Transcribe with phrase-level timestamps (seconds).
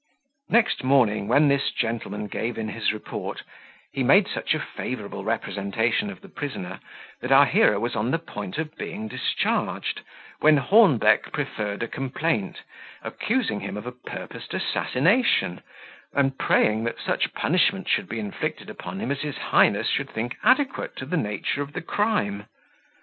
[0.49, 3.43] Next morning, when this gentleman gave in his report,
[3.93, 6.79] he made such a favourable representation of the prisoner,
[7.19, 10.01] that our hero was on the point of being discharged,
[10.39, 12.63] when Hornbeck preferred a complaint,
[13.03, 15.61] accusing him of a purposed assassination,
[16.15, 20.35] and praying that such punishment should be inflicted upon him as his highness should think
[20.43, 22.45] adequate to the nature of the crime.